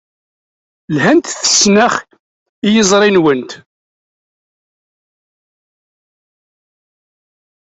[0.95, 1.95] Lhant tfesnax
[2.67, 3.51] i yiẓri-nwent.